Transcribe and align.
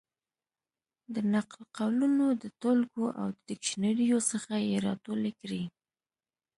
د 1.13 1.15
نقل 1.33 1.61
قولونو 1.77 2.25
د 2.41 2.43
ټولګو 2.61 3.05
او 3.21 3.27
ډکشنریو 3.47 4.19
څخه 4.31 4.53
یې 4.67 4.77
را 4.85 4.93
ټولې 5.05 5.31
کړې. 5.41 5.63